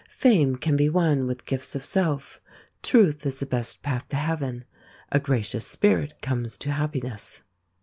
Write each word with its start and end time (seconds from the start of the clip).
Fame 0.09 0.55
can 0.55 0.75
be 0.75 0.89
won 0.89 1.27
with 1.27 1.45
gifts 1.45 1.75
of 1.75 1.85
self. 1.85 2.41
Truth 2.81 3.23
is 3.23 3.39
the 3.39 3.45
best 3.45 3.83
path 3.83 4.07
to 4.07 4.15
heaven. 4.15 4.65
A 5.11 5.19
gracious 5.19 5.67
spirit 5.67 6.23
comes 6.23 6.57
to 6.57 6.71
happiness. 6.71 7.43